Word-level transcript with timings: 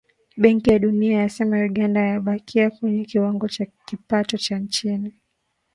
Benki 0.37 0.69
ya 0.69 0.79
Dunia 0.79 1.17
yasema 1.19 1.57
Uganda 1.57 1.99
yabakia 2.01 2.69
kwenye 2.69 3.05
kiwango 3.05 3.47
cha 3.49 3.65
kipato 3.85 4.37
cha 4.37 4.59
chini 4.59 5.13